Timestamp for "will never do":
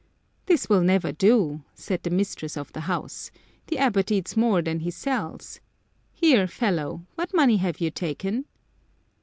0.67-1.61